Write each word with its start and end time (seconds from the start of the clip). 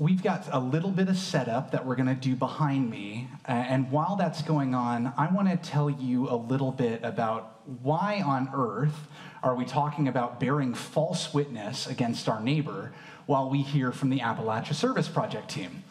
we've 0.00 0.22
got 0.22 0.48
a 0.50 0.58
little 0.58 0.90
bit 0.90 1.10
of 1.10 1.16
setup 1.18 1.72
that 1.72 1.84
we're 1.84 1.94
going 1.94 2.08
to 2.08 2.14
do 2.14 2.34
behind 2.34 2.88
me. 2.90 3.28
Uh, 3.46 3.52
and 3.52 3.92
while 3.92 4.16
that's 4.16 4.40
going 4.40 4.74
on, 4.74 5.12
I 5.18 5.30
want 5.30 5.48
to 5.50 5.58
tell 5.58 5.90
you 5.90 6.28
a 6.30 6.34
little 6.34 6.72
bit 6.72 7.04
about 7.04 7.60
why 7.82 8.22
on 8.22 8.48
earth 8.54 9.08
are 9.42 9.54
we 9.54 9.66
talking 9.66 10.08
about 10.08 10.40
bearing 10.40 10.72
false 10.72 11.34
witness 11.34 11.86
against 11.86 12.30
our 12.30 12.40
neighbor 12.40 12.92
while 13.26 13.50
we 13.50 13.60
hear 13.60 13.92
from 13.92 14.08
the 14.08 14.20
Appalachia 14.20 14.74
Service 14.74 15.06
Project 15.06 15.50
team. 15.50 15.84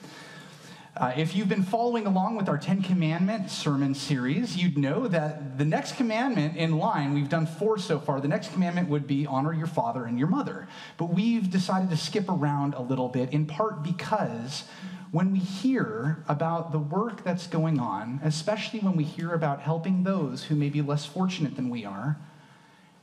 Uh, 1.00 1.14
if 1.16 1.34
you've 1.34 1.48
been 1.48 1.64
following 1.64 2.06
along 2.06 2.36
with 2.36 2.50
our 2.50 2.58
Ten 2.58 2.82
Commandment 2.82 3.50
sermon 3.50 3.96
series, 3.96 4.58
you'd 4.58 4.78
know 4.78 5.08
that 5.08 5.58
the 5.58 5.64
next 5.64 5.96
commandment 5.96 6.58
in 6.58 6.78
line, 6.78 7.14
we've 7.14 7.30
done 7.30 7.46
four 7.46 7.78
so 7.78 7.98
far, 7.98 8.20
the 8.20 8.28
next 8.28 8.52
commandment 8.52 8.90
would 8.90 9.08
be 9.08 9.26
honor 9.26 9.54
your 9.54 9.66
father 9.66 10.04
and 10.04 10.20
your 10.20 10.28
mother. 10.28 10.68
But 10.98 11.06
we've 11.14 11.50
decided 11.50 11.90
to 11.92 11.96
skip 11.96 12.28
around 12.28 12.74
a 12.74 12.82
little 12.82 13.08
bit, 13.08 13.32
in 13.32 13.46
part 13.46 13.82
because 13.82 14.66
when 15.12 15.32
we 15.32 15.40
hear 15.40 16.22
about 16.28 16.74
the 16.74 16.80
work 16.80 17.24
that's 17.24 17.48
going 17.48 17.80
on, 17.80 18.20
especially 18.22 18.82
when 18.82 18.98
we 18.98 19.06
hear 19.06 19.34
about 19.34 19.62
helping 19.62 20.04
those 20.04 20.44
who 20.44 20.56
may 20.56 20.68
be 20.68 20.82
less 20.82 21.06
fortunate 21.06 21.56
than 21.56 21.70
we 21.70 21.86
are, 21.86 22.18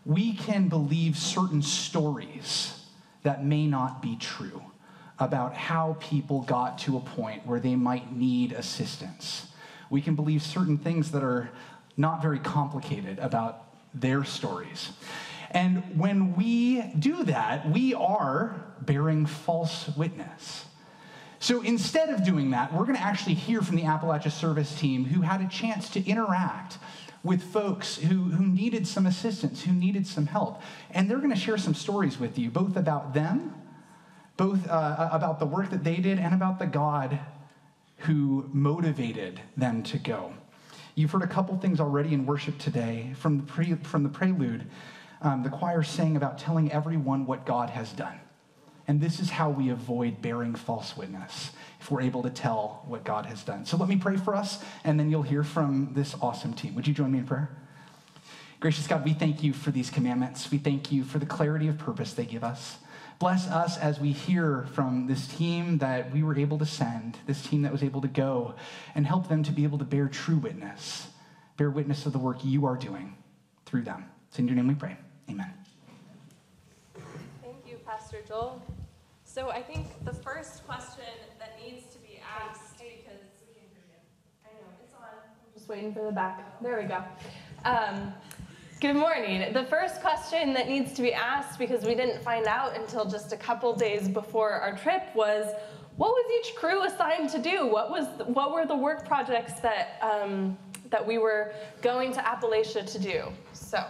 we 0.05 0.35
can 0.35 0.69
believe 0.69 1.17
certain 1.17 1.63
stories 1.63 2.79
that 3.23 3.43
may 3.43 3.67
not 3.67 4.03
be 4.03 4.17
true 4.17 4.61
about 5.19 5.55
how 5.55 5.97
people 6.01 6.43
got 6.43 6.79
to 6.79 6.97
a 6.97 7.01
point 7.01 7.47
where 7.47 7.61
they 7.61 7.75
might 7.75 8.15
need 8.15 8.53
assistance. 8.53 9.47
We 9.89 10.01
can 10.01 10.15
believe 10.15 10.43
certain 10.43 10.79
things 10.79 11.13
that 11.13 11.23
are 11.23 11.51
not 11.97 12.21
very 12.21 12.39
complicated 12.39 13.19
about 13.19 13.65
their 13.95 14.25
stories. 14.25 14.91
And 15.51 15.99
when 15.99 16.37
we 16.37 16.83
do 16.99 17.25
that, 17.25 17.71
we 17.71 17.95
are 17.95 18.63
bearing 18.81 19.27
false 19.27 19.89
witness. 19.97 20.67
So 21.39 21.63
instead 21.63 22.11
of 22.11 22.25
doing 22.25 22.51
that, 22.51 22.75
we're 22.75 22.85
going 22.85 22.97
to 22.97 23.03
actually 23.03 23.35
hear 23.35 23.63
from 23.63 23.77
the 23.77 23.83
Appalachia 23.83 24.33
service 24.33 24.79
team 24.79 25.05
who 25.05 25.23
had 25.23 25.41
a 25.41 25.49
chance 25.49 25.89
to 25.91 26.07
interact 26.07 26.79
with 27.23 27.43
folks 27.43 27.97
who, 27.97 28.25
who 28.25 28.47
needed 28.47 28.87
some 28.87 29.07
assistance, 29.07 29.63
who 29.63 29.73
needed 29.73 30.07
some 30.07 30.27
help. 30.27 30.61
And 30.91 31.11
they're 31.11 31.19
going 31.19 31.31
to 31.31 31.37
share 31.37 31.59
some 31.59 31.75
stories 31.75 32.19
with 32.19 32.39
you, 32.39 32.51
both 32.51 32.77
about 32.77 33.15
them 33.15 33.55
both 34.37 34.69
uh, 34.69 35.09
about 35.13 35.39
the 35.39 35.47
work 35.47 35.71
that 35.71 35.85
they 35.85 35.97
did 35.97 36.19
and 36.19 36.35
about 36.35 36.59
the 36.59 36.67
God 36.67 37.19
who 37.99 38.49
motivated 38.53 39.41
them 39.57 39.83
to 39.85 39.99
go. 39.99 40.35
You've 40.95 41.11
heard 41.11 41.23
a 41.23 41.27
couple 41.27 41.57
things 41.59 41.81
already 41.81 42.15
in 42.15 42.27
worship 42.27 42.59
today 42.59 43.13
from 43.19 43.39
the, 43.39 43.43
pre, 43.43 43.75
from 43.75 44.03
the 44.03 44.09
prelude. 44.09 44.67
Um, 45.23 45.43
the 45.43 45.51
choir 45.51 45.83
sang 45.83 46.17
about 46.17 46.39
telling 46.39 46.71
everyone 46.73 47.27
what 47.27 47.47
God 47.47 47.71
has 47.71 47.93
done. 47.93 48.21
And 48.89 49.01
this 49.01 49.19
is 49.19 49.31
how 49.31 49.51
we 49.51 49.71
avoid 49.71 50.23
bearing 50.23 50.55
false 50.55 50.97
witness 50.97 51.51
if 51.81 51.91
we're 51.91 52.03
able 52.03 52.23
to 52.23 52.31
tell 52.31 52.85
what 52.87 53.05
God 53.05 53.27
has 53.27 53.43
done. 53.43 53.67
So 53.67 53.77
let 53.77 53.89
me 53.89 53.97
pray 53.97 54.17
for 54.17 54.35
us, 54.35 54.63
and 54.85 54.99
then 54.99 55.11
you'll 55.11 55.23
hear 55.23 55.43
from 55.43 55.93
this 55.95 56.15
awesome 56.23 56.55
team. 56.55 56.75
Would 56.77 56.87
you 56.87 56.95
join 56.95 57.11
me 57.11 57.19
in 57.19 57.27
prayer? 57.27 57.51
Gracious 58.61 58.87
God, 58.87 59.05
we 59.05 59.13
thank 59.13 59.43
you 59.43 59.53
for 59.53 59.71
these 59.71 59.91
commandments. 59.91 60.51
We 60.51 60.59
thank 60.59 60.93
you 60.93 61.05
for 61.05 61.19
the 61.19 61.27
clarity 61.27 61.69
of 61.69 61.79
purpose 61.79 62.13
they 62.13 62.25
give 62.25 62.45
us. 62.45 62.79
Bless 63.19 63.49
us 63.49 63.79
as 63.79 63.99
we 63.99 64.13
hear 64.13 64.67
from 64.75 65.07
this 65.07 65.27
team 65.27 65.79
that 65.79 66.13
we 66.13 66.23
were 66.23 66.39
able 66.39 66.59
to 66.59 66.67
send, 66.67 67.19
this 67.27 67.43
team 67.43 67.63
that 67.63 67.73
was 67.73 67.83
able 67.83 68.03
to 68.03 68.09
go, 68.09 68.55
and 68.95 69.07
help 69.07 69.29
them 69.29 69.43
to 69.43 69.53
be 69.53 69.65
able 69.65 69.79
to 69.79 69.85
bear 69.85 70.07
true 70.07 70.37
witness, 70.37 71.09
bear 71.57 71.71
witness 71.71 72.05
of 72.05 72.13
the 72.13 72.19
work 72.19 72.45
you 72.45 72.67
are 72.67 72.77
doing 72.77 73.17
through 73.65 73.83
them. 73.83 74.05
It's 74.29 74.39
in 74.39 74.47
your 74.47 74.55
name 74.55 74.69
we 74.69 74.75
pray. 74.75 74.99
Amen. 75.31 75.51
Thank 77.43 77.57
you, 77.67 77.79
Pastor 77.87 78.19
Joel. 78.29 78.61
So 79.25 79.49
I 79.49 79.63
think 79.63 79.87
the 80.05 80.13
first 80.13 80.67
question 80.67 81.05
that 81.39 81.59
needs 81.65 81.87
to 81.95 81.99
be 82.01 82.21
asked, 82.43 82.79
because 82.79 83.23
I 84.45 84.49
know 84.49 84.67
it's 84.85 84.93
on. 84.95 85.01
I'm 85.03 85.53
just 85.55 85.69
waiting 85.71 85.95
for 85.95 86.05
the 86.05 86.13
back. 86.13 86.61
There 86.61 86.79
we 86.79 86.85
go. 86.85 87.03
Um, 87.65 88.13
Good 88.79 88.95
morning. 88.95 89.55
The 89.55 89.65
first 89.65 90.03
question 90.03 90.53
that 90.53 90.69
needs 90.69 90.93
to 90.93 91.03
be 91.03 91.15
asked, 91.15 91.59
because 91.59 91.87
we 91.87 91.95
didn't 91.95 92.23
find 92.23 92.45
out 92.45 92.77
until 92.77 93.07
just 93.07 93.33
a 93.33 93.37
couple 93.37 93.75
days 93.75 94.07
before 94.07 94.51
our 94.51 94.77
trip, 94.77 95.03
was 95.15 95.47
what 95.97 96.11
was 96.11 96.31
each 96.39 96.55
crew 96.57 96.85
assigned 96.85 97.31
to 97.31 97.39
do? 97.39 97.67
What 97.67 97.91
was 97.91 98.07
what 98.27 98.53
were 98.53 98.67
the 98.67 98.77
work 98.77 99.09
projects 99.09 99.61
that 99.61 99.99
um, 100.03 100.59
that 100.91 101.05
we 101.07 101.17
were 101.17 101.55
going 101.81 102.13
to 102.13 102.21
Appalachia 102.21 102.85
to 102.93 102.99
do? 102.99 103.33
So. 103.55 103.83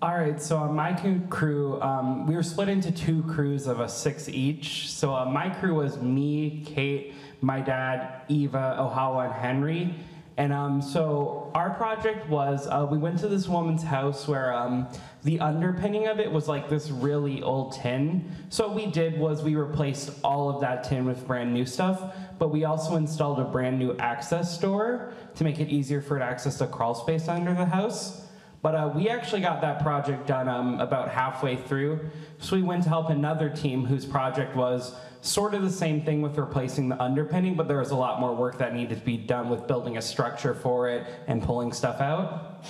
All 0.00 0.14
right, 0.14 0.40
so 0.40 0.56
on 0.56 0.74
my 0.74 0.94
crew, 1.28 1.80
um, 1.82 2.26
we 2.26 2.34
were 2.34 2.42
split 2.42 2.70
into 2.70 2.90
two 2.90 3.22
crews 3.24 3.66
of 3.66 3.80
a 3.80 3.88
six 3.88 4.30
each. 4.30 4.90
So 4.90 5.14
uh, 5.14 5.26
my 5.26 5.50
crew 5.50 5.74
was 5.74 6.00
me, 6.00 6.62
Kate, 6.64 7.14
my 7.42 7.60
dad, 7.60 8.22
Eva, 8.28 8.76
Ohawa, 8.80 9.26
and 9.26 9.34
Henry. 9.34 9.94
And 10.36 10.52
um, 10.52 10.82
so 10.82 11.50
our 11.54 11.70
project 11.70 12.28
was 12.28 12.66
uh, 12.66 12.86
we 12.90 12.98
went 12.98 13.20
to 13.20 13.28
this 13.28 13.46
woman's 13.46 13.84
house 13.84 14.26
where 14.26 14.52
um, 14.52 14.88
the 15.22 15.38
underpinning 15.38 16.08
of 16.08 16.18
it 16.18 16.30
was 16.30 16.48
like 16.48 16.68
this 16.68 16.90
really 16.90 17.40
old 17.42 17.72
tin. 17.72 18.30
So 18.48 18.66
what 18.66 18.76
we 18.76 18.86
did 18.86 19.18
was 19.18 19.42
we 19.42 19.54
replaced 19.54 20.10
all 20.24 20.50
of 20.50 20.60
that 20.62 20.82
tin 20.84 21.04
with 21.04 21.24
brand 21.26 21.54
new 21.54 21.64
stuff, 21.64 22.16
but 22.38 22.48
we 22.48 22.64
also 22.64 22.96
installed 22.96 23.38
a 23.38 23.44
brand 23.44 23.78
new 23.78 23.96
access 23.98 24.58
door 24.58 25.12
to 25.36 25.44
make 25.44 25.60
it 25.60 25.68
easier 25.68 26.02
for 26.02 26.16
it 26.16 26.20
to 26.20 26.26
access 26.26 26.58
the 26.58 26.66
crawl 26.66 26.94
space 26.94 27.28
under 27.28 27.54
the 27.54 27.66
house. 27.66 28.23
But 28.64 28.74
uh, 28.74 28.90
we 28.94 29.10
actually 29.10 29.42
got 29.42 29.60
that 29.60 29.82
project 29.82 30.26
done 30.26 30.48
um, 30.48 30.80
about 30.80 31.10
halfway 31.10 31.54
through. 31.54 32.00
So 32.38 32.56
we 32.56 32.62
went 32.62 32.82
to 32.84 32.88
help 32.88 33.10
another 33.10 33.50
team 33.50 33.84
whose 33.84 34.06
project 34.06 34.56
was 34.56 34.96
sort 35.20 35.52
of 35.52 35.60
the 35.60 35.70
same 35.70 36.00
thing 36.00 36.22
with 36.22 36.38
replacing 36.38 36.88
the 36.88 36.98
underpinning, 36.98 37.56
but 37.56 37.68
there 37.68 37.76
was 37.76 37.90
a 37.90 37.94
lot 37.94 38.20
more 38.20 38.34
work 38.34 38.56
that 38.56 38.74
needed 38.74 39.00
to 39.00 39.04
be 39.04 39.18
done 39.18 39.50
with 39.50 39.66
building 39.66 39.98
a 39.98 40.00
structure 40.00 40.54
for 40.54 40.88
it 40.88 41.06
and 41.26 41.42
pulling 41.42 41.74
stuff 41.74 42.00
out. 42.00 42.64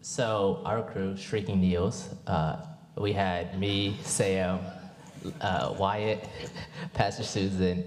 So 0.00 0.60
our 0.64 0.82
crew, 0.82 1.16
Shrieking 1.16 1.62
Neos, 1.62 2.16
uh, 2.26 2.56
we 2.96 3.12
had 3.12 3.60
me, 3.60 3.96
Sam, 4.02 4.58
uh, 5.40 5.72
Wyatt, 5.78 6.28
Pastor 6.94 7.22
Susan, 7.22 7.84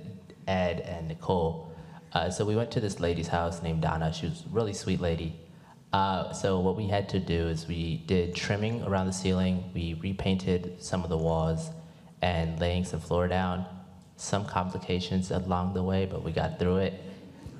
Ed, 0.47 0.79
and 0.87 1.09
Nicole. 1.09 1.75
Uh, 2.13 2.29
so 2.29 2.45
we 2.45 2.55
went 2.55 2.71
to 2.71 2.79
this 2.79 3.01
lady's 3.01 3.27
house 3.27 3.61
named 3.61 3.81
Donna. 3.81 4.13
She 4.13 4.27
was 4.27 4.45
a 4.45 4.55
really 4.55 4.71
sweet 4.71 5.01
lady. 5.01 5.35
Uh, 5.93 6.31
so 6.31 6.59
what 6.59 6.77
we 6.77 6.87
had 6.87 7.09
to 7.09 7.19
do 7.19 7.47
is 7.47 7.67
we 7.67 7.97
did 8.07 8.33
trimming 8.33 8.81
around 8.83 9.07
the 9.07 9.13
ceiling. 9.13 9.69
We 9.73 9.95
repainted 9.95 10.81
some 10.81 11.03
of 11.03 11.09
the 11.09 11.17
walls 11.17 11.69
and 12.21 12.57
laying 12.59 12.85
some 12.85 13.01
floor 13.01 13.27
down. 13.27 13.65
Some 14.15 14.45
complications 14.45 15.31
along 15.31 15.73
the 15.73 15.83
way, 15.83 16.05
but 16.05 16.23
we 16.23 16.31
got 16.31 16.59
through 16.59 16.77
it. 16.77 16.93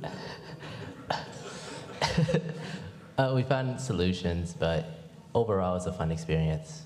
uh, 3.17 3.33
we 3.35 3.43
found 3.43 3.81
solutions, 3.81 4.55
but 4.57 4.85
overall, 5.33 5.75
it's 5.75 5.87
a 5.87 5.93
fun 5.93 6.11
experience. 6.11 6.83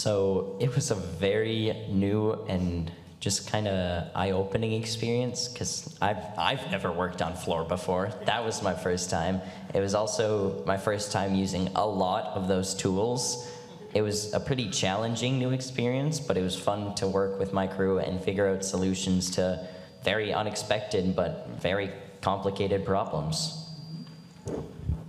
So 0.00 0.56
it 0.58 0.74
was 0.74 0.90
a 0.90 0.94
very 0.94 1.76
new 1.90 2.32
and 2.48 2.90
just 3.20 3.52
kind 3.52 3.68
of 3.68 4.08
eye-opening 4.14 4.72
experience 4.72 5.46
because 5.46 5.94
I've 6.00 6.24
I've 6.38 6.70
never 6.70 6.90
worked 6.90 7.20
on 7.20 7.34
floor 7.34 7.64
before. 7.64 8.10
That 8.24 8.42
was 8.42 8.62
my 8.62 8.72
first 8.72 9.10
time. 9.10 9.42
It 9.74 9.80
was 9.80 9.94
also 9.94 10.64
my 10.64 10.78
first 10.78 11.12
time 11.12 11.34
using 11.34 11.68
a 11.76 11.86
lot 11.86 12.24
of 12.34 12.48
those 12.48 12.72
tools. 12.72 13.46
It 13.92 14.00
was 14.00 14.32
a 14.32 14.40
pretty 14.40 14.70
challenging 14.70 15.38
new 15.38 15.50
experience, 15.50 16.18
but 16.18 16.38
it 16.38 16.42
was 16.42 16.56
fun 16.58 16.94
to 16.94 17.06
work 17.06 17.38
with 17.38 17.52
my 17.52 17.66
crew 17.66 17.98
and 17.98 18.24
figure 18.24 18.48
out 18.48 18.64
solutions 18.64 19.28
to 19.32 19.68
very 20.02 20.32
unexpected 20.32 21.14
but 21.14 21.46
very 21.60 21.90
complicated 22.22 22.86
problems. 22.86 23.66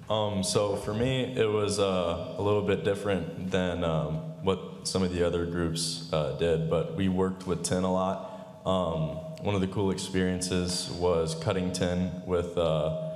Um, 0.10 0.44
so 0.44 0.76
for 0.76 0.94
me, 0.94 1.34
it 1.38 1.50
was 1.50 1.80
uh, 1.80 2.36
a 2.38 2.42
little 2.42 2.64
bit 2.64 2.84
different 2.84 3.52
than 3.52 3.86
um, 3.86 4.31
some 4.83 5.04
of 5.04 5.13
the 5.13 5.25
other 5.25 5.45
groups 5.45 6.12
uh, 6.13 6.36
did, 6.38 6.69
but 6.69 6.95
we 6.95 7.10
worked 7.10 7.48
with 7.48 7.63
tin 7.63 7.83
a 7.83 7.92
lot. 7.92 8.62
Um, 8.66 9.18
one 9.44 9.56
of 9.56 9.62
the 9.62 9.68
cool 9.68 9.92
experiences 9.92 10.89
was 10.92 11.36
cutting 11.36 11.72
tin 11.72 12.12
with 12.25 12.57
uh, 12.57 13.12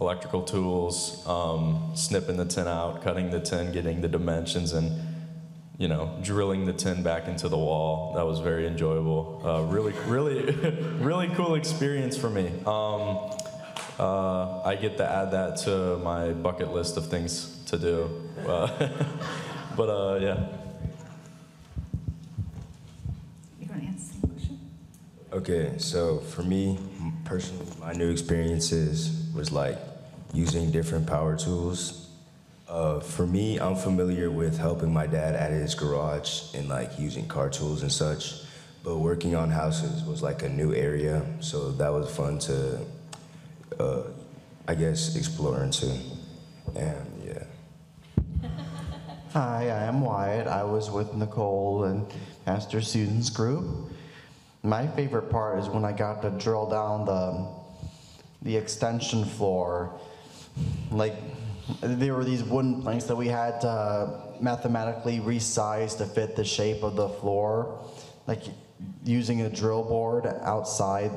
electrical 0.00 0.42
tools, 0.42 1.26
um, 1.26 1.92
snipping 1.94 2.36
the 2.36 2.44
tin 2.44 2.66
out, 2.66 3.02
cutting 3.02 3.30
the 3.30 3.40
tin, 3.40 3.72
getting 3.72 4.00
the 4.00 4.08
dimensions, 4.08 4.72
and 4.72 5.00
you 5.78 5.86
know, 5.86 6.18
drilling 6.22 6.66
the 6.66 6.72
tin 6.72 7.04
back 7.04 7.28
into 7.28 7.48
the 7.48 7.56
wall. 7.56 8.12
That 8.14 8.26
was 8.26 8.40
very 8.40 8.66
enjoyable. 8.66 9.40
Uh, 9.44 9.62
really, 9.62 9.92
really, 10.06 10.42
really 10.98 11.28
cool 11.28 11.54
experience 11.54 12.16
for 12.16 12.28
me. 12.28 12.48
Um, 12.66 13.30
uh, 13.98 14.62
I 14.62 14.76
get 14.80 14.96
to 14.96 15.08
add 15.08 15.30
that 15.30 15.56
to 15.58 15.98
my 15.98 16.30
bucket 16.32 16.72
list 16.72 16.96
of 16.96 17.08
things 17.08 17.62
to 17.66 17.78
do. 17.78 18.30
Uh, 18.46 18.88
but 19.76 19.88
uh, 19.88 20.18
yeah. 20.20 20.57
Okay, 25.38 25.74
so 25.78 26.18
for 26.18 26.42
me 26.42 26.80
personally, 27.24 27.64
my 27.78 27.92
new 27.92 28.10
experiences 28.10 29.24
was 29.32 29.52
like 29.52 29.78
using 30.34 30.72
different 30.72 31.06
power 31.06 31.36
tools. 31.36 32.08
Uh, 32.68 32.98
for 32.98 33.24
me, 33.24 33.56
I'm 33.60 33.76
familiar 33.76 34.32
with 34.32 34.58
helping 34.58 34.92
my 34.92 35.06
dad 35.06 35.36
at 35.36 35.52
his 35.52 35.76
garage 35.76 36.52
and 36.56 36.68
like 36.68 36.98
using 36.98 37.28
car 37.28 37.50
tools 37.50 37.82
and 37.82 37.92
such. 37.92 38.40
But 38.82 38.96
working 38.96 39.36
on 39.36 39.48
houses 39.48 40.02
was 40.02 40.24
like 40.24 40.42
a 40.42 40.48
new 40.48 40.74
area, 40.74 41.24
so 41.38 41.70
that 41.70 41.92
was 41.92 42.10
fun 42.10 42.40
to, 42.40 42.80
uh, 43.78 44.02
I 44.66 44.74
guess, 44.74 45.14
explore 45.14 45.62
into. 45.62 45.86
And 46.74 47.22
yeah. 47.24 48.48
Hi, 49.34 49.70
I 49.70 49.84
am 49.84 50.00
Wyatt. 50.00 50.48
I 50.48 50.64
was 50.64 50.90
with 50.90 51.14
Nicole 51.14 51.84
and 51.84 52.12
Pastor 52.44 52.80
Susan's 52.80 53.30
group. 53.30 53.92
My 54.62 54.86
favorite 54.86 55.30
part 55.30 55.58
is 55.58 55.68
when 55.68 55.84
I 55.84 55.92
got 55.92 56.22
to 56.22 56.30
drill 56.30 56.68
down 56.68 57.04
the 57.04 57.58
the 58.42 58.56
extension 58.56 59.24
floor. 59.24 59.98
Like 60.90 61.14
there 61.80 62.14
were 62.14 62.24
these 62.24 62.42
wooden 62.42 62.82
planks 62.82 63.04
that 63.04 63.16
we 63.16 63.28
had 63.28 63.60
to 63.60 64.22
mathematically 64.40 65.18
resize 65.18 65.96
to 65.98 66.06
fit 66.06 66.36
the 66.36 66.44
shape 66.44 66.82
of 66.82 66.96
the 66.96 67.08
floor, 67.08 67.84
like 68.26 68.42
using 69.04 69.42
a 69.42 69.50
drill 69.50 69.82
board 69.82 70.26
outside 70.42 71.10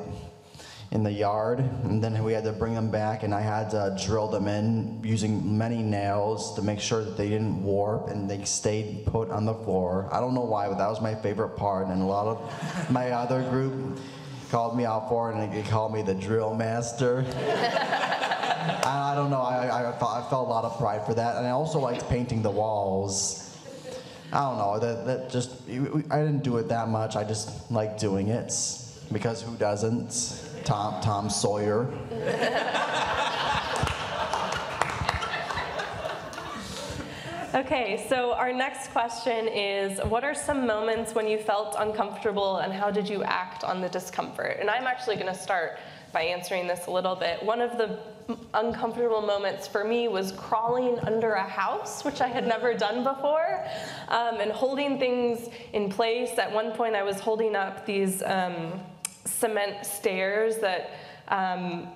in 0.92 1.04
the 1.04 1.12
yard, 1.12 1.60
and 1.86 2.04
then 2.04 2.22
we 2.22 2.34
had 2.34 2.44
to 2.44 2.52
bring 2.52 2.74
them 2.74 2.92
back, 2.92 3.24
and 3.24 3.34
I 3.34 3.40
had 3.40 3.70
to 3.70 3.98
drill 4.06 4.28
them 4.28 4.50
in 4.50 5.00
using 5.02 5.58
many 5.58 5.82
nails 5.82 6.54
to 6.56 6.62
make 6.62 6.82
sure 6.82 7.02
that 7.06 7.16
they 7.16 7.30
didn't 7.30 7.64
warp 7.64 8.10
and 8.10 8.30
they 8.30 8.44
stayed 8.44 9.06
put 9.06 9.30
on 9.30 9.46
the 9.46 9.54
floor. 9.54 10.10
I 10.12 10.20
don't 10.20 10.34
know 10.34 10.42
why, 10.42 10.68
but 10.68 10.78
that 10.80 10.90
was 10.90 11.00
my 11.00 11.16
favorite 11.16 11.56
part, 11.56 11.88
and 11.88 12.02
a 12.02 12.06
lot 12.06 12.28
of 12.28 12.92
my 12.92 13.12
other 13.12 13.42
group 13.44 14.00
called 14.50 14.76
me 14.76 14.84
out 14.84 15.08
for 15.08 15.32
it, 15.32 15.38
and 15.38 15.54
they 15.54 15.62
called 15.70 15.94
me 15.94 16.02
the 16.02 16.14
drill 16.14 16.54
master. 16.54 17.26
I 18.84 19.14
don't 19.16 19.30
know, 19.30 19.42
I, 19.42 19.90
I, 19.90 19.98
felt, 19.98 20.12
I 20.12 20.30
felt 20.30 20.48
a 20.48 20.52
lot 20.52 20.66
of 20.66 20.78
pride 20.78 21.06
for 21.06 21.14
that, 21.14 21.38
and 21.38 21.48
I 21.48 21.52
also 21.52 21.80
liked 21.80 22.08
painting 22.10 22.42
the 22.42 22.52
walls. 22.52 23.58
I 24.34 24.42
don't 24.42 24.58
know, 24.58 24.80
that, 24.80 25.06
that 25.06 25.30
just, 25.30 25.52
I 25.70 26.20
didn't 26.20 26.44
do 26.44 26.58
it 26.58 26.68
that 26.68 26.90
much, 26.90 27.16
I 27.16 27.24
just 27.24 27.72
like 27.72 27.98
doing 27.98 28.28
it, 28.28 28.54
because 29.10 29.42
who 29.42 29.56
doesn't? 29.56 30.51
Tom, 30.64 31.02
Tom 31.02 31.30
Sawyer. 31.30 31.92
Okay, 37.54 38.06
so 38.08 38.32
our 38.32 38.54
next 38.54 38.92
question 38.92 39.50
is 39.50 40.00
What 40.06 40.24
are 40.24 40.34
some 40.34 40.66
moments 40.66 41.14
when 41.14 41.28
you 41.28 41.38
felt 41.38 41.76
uncomfortable 41.78 42.60
and 42.60 42.72
how 42.72 42.90
did 42.90 43.10
you 43.10 43.24
act 43.24 43.66
on 43.66 43.82
the 43.82 43.90
discomfort? 43.90 44.58
And 44.62 44.70
I'm 44.70 44.86
actually 44.86 45.16
going 45.16 45.28
to 45.28 45.38
start 45.38 45.78
by 46.14 46.22
answering 46.22 46.66
this 46.66 46.88
a 46.88 46.92
little 46.92 47.16
bit. 47.16 47.44
One 47.44 47.60
of 47.60 47.78
the 47.78 48.00
uncomfortable 48.54 49.22
moments 49.22 49.68
for 49.68 49.84
me 49.84 50.08
was 50.08 50.32
crawling 50.32 50.98
under 51.00 51.34
a 51.34 51.44
house, 51.44 52.06
which 52.06 52.22
I 52.22 52.28
had 52.28 52.48
never 52.48 52.74
done 52.74 53.04
before, 53.04 53.66
um, 54.08 54.40
and 54.40 54.52
holding 54.52 54.98
things 54.98 55.50
in 55.74 55.90
place. 55.90 56.38
At 56.38 56.52
one 56.54 56.72
point, 56.72 56.96
I 56.96 57.04
was 57.04 57.20
holding 57.20 57.56
up 57.56 57.86
these 57.86 58.24
um, 58.24 58.80
cement 59.42 59.86
stairs 59.86 60.58
that. 60.58 60.92
Um, 61.28 61.88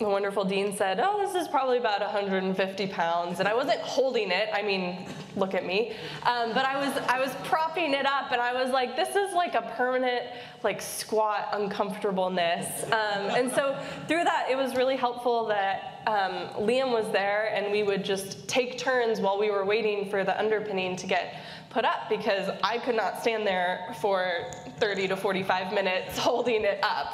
the 0.00 0.08
wonderful 0.08 0.44
dean 0.44 0.74
said, 0.74 0.98
Oh, 0.98 1.18
this 1.20 1.40
is 1.40 1.46
probably 1.46 1.76
about 1.76 2.00
150 2.00 2.86
pounds. 2.86 3.38
And 3.38 3.46
I 3.46 3.54
wasn't 3.54 3.80
holding 3.80 4.30
it. 4.30 4.48
I 4.52 4.62
mean, 4.62 5.06
look 5.36 5.52
at 5.54 5.66
me. 5.66 5.92
Um, 6.22 6.54
but 6.54 6.64
I 6.64 6.78
was, 6.78 6.96
I 7.06 7.20
was 7.20 7.30
propping 7.44 7.92
it 7.92 8.06
up 8.06 8.32
and 8.32 8.40
I 8.40 8.54
was 8.54 8.72
like, 8.72 8.96
This 8.96 9.14
is 9.14 9.34
like 9.34 9.54
a 9.54 9.62
permanent, 9.76 10.24
like 10.64 10.80
squat 10.80 11.50
uncomfortableness. 11.52 12.84
Um, 12.84 13.28
and 13.36 13.52
so 13.52 13.78
through 14.08 14.24
that, 14.24 14.46
it 14.50 14.56
was 14.56 14.74
really 14.74 14.96
helpful 14.96 15.46
that 15.48 16.00
um, 16.06 16.64
Liam 16.66 16.92
was 16.92 17.12
there 17.12 17.52
and 17.54 17.70
we 17.70 17.82
would 17.82 18.02
just 18.02 18.48
take 18.48 18.78
turns 18.78 19.20
while 19.20 19.38
we 19.38 19.50
were 19.50 19.66
waiting 19.66 20.08
for 20.08 20.24
the 20.24 20.38
underpinning 20.40 20.96
to 20.96 21.06
get 21.06 21.34
put 21.68 21.84
up 21.84 22.08
because 22.08 22.50
I 22.64 22.78
could 22.78 22.96
not 22.96 23.20
stand 23.20 23.46
there 23.46 23.94
for 24.00 24.50
30 24.78 25.08
to 25.08 25.16
45 25.16 25.74
minutes 25.74 26.18
holding 26.18 26.64
it 26.64 26.80
up. 26.82 27.12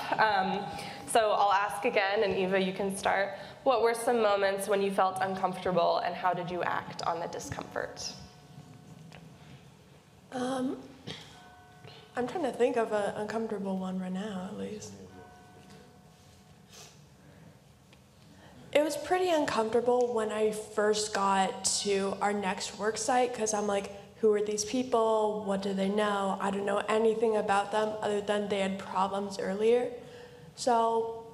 So 1.17 1.31
I'll 1.31 1.51
ask 1.51 1.87
again, 1.87 2.25
and 2.25 2.37
Eva, 2.37 2.61
you 2.61 2.75
can 2.75 2.95
start. 2.95 3.39
What 3.65 3.81
were 3.81 3.95
some 3.95 4.21
moments 4.21 4.69
when 4.69 4.83
you 4.83 4.91
felt 4.91 5.17
uncomfortable, 5.23 6.03
and 6.05 6.15
how 6.15 6.35
did 6.35 6.51
you 6.51 6.63
act 6.63 7.01
on 7.05 7.21
the 7.21 7.27
discomfort? 7.29 8.13
Um, 10.33 10.77
I'm 12.17 12.29
trying 12.29 12.45
to 12.45 12.53
think 12.53 12.77
of 12.77 12.93
an 12.93 13.15
uncomfortable 13.17 13.79
one 13.79 13.99
right 13.99 14.13
now, 14.13 14.51
at 14.53 14.59
least. 14.59 14.93
It 18.75 18.85
was 18.85 18.99
pretty 18.99 19.31
uncomfortable 19.31 20.13
when 20.13 20.31
I 20.31 20.51
first 20.51 21.15
got 21.15 21.65
to 21.81 22.15
our 22.21 22.35
next 22.35 22.79
work 22.79 22.99
site 22.99 23.33
because 23.33 23.55
I'm 23.55 23.67
like, 23.67 23.91
who 24.17 24.31
are 24.35 24.43
these 24.43 24.67
people? 24.67 25.45
What 25.47 25.63
do 25.63 25.73
they 25.73 25.89
know? 25.89 26.37
I 26.43 26.51
don't 26.51 26.67
know 26.67 26.83
anything 26.91 27.39
about 27.39 27.73
them 27.73 27.95
other 28.03 28.21
than 28.21 28.51
they 28.51 28.59
had 28.59 28.79
problems 28.79 29.39
earlier. 29.39 29.91
So 30.57 31.25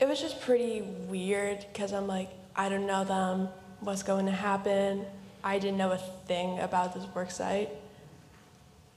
it 0.00 0.06
was 0.06 0.20
just 0.20 0.40
pretty 0.42 0.82
weird 0.82 1.66
because 1.72 1.92
I'm 1.92 2.06
like, 2.06 2.28
I 2.54 2.68
don't 2.68 2.86
know 2.86 3.02
them, 3.02 3.48
what's 3.80 4.02
going 4.02 4.26
to 4.26 4.32
happen. 4.32 5.04
I 5.42 5.58
didn't 5.58 5.78
know 5.78 5.92
a 5.92 5.98
thing 5.98 6.60
about 6.60 6.94
this 6.94 7.04
work 7.14 7.30
site. 7.30 7.70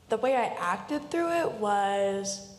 The 0.10 0.18
way 0.18 0.36
I 0.36 0.46
acted 0.60 1.10
through 1.10 1.32
it 1.40 1.52
was 1.54 2.50